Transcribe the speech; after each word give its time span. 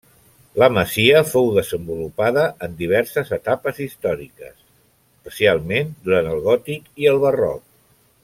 La 0.61 0.67
masia 0.75 1.19
fou 1.31 1.49
desenvolupada 1.57 2.45
en 2.67 2.73
diverses 2.79 3.29
etapes 3.37 3.83
històriques, 3.85 4.57
especialment 4.57 5.93
durant 6.09 6.31
el 6.33 6.43
gòtic 6.49 6.89
i 7.05 7.11
el 7.15 7.23
barroc. 7.27 7.63